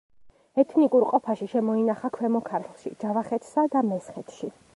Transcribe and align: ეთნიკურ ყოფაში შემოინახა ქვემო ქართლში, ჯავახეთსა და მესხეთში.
ეთნიკურ 0.61 1.03
ყოფაში 1.11 1.49
შემოინახა 1.51 2.11
ქვემო 2.17 2.43
ქართლში, 2.49 2.95
ჯავახეთსა 3.05 3.69
და 3.77 3.87
მესხეთში. 3.93 4.55